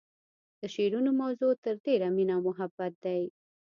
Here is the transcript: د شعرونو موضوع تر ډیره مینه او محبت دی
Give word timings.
د 0.59 0.61
شعرونو 0.73 1.09
موضوع 1.21 1.53
تر 1.65 1.75
ډیره 1.85 2.07
مینه 2.15 2.33
او 2.37 2.41
محبت 2.49 2.93
دی 3.05 3.21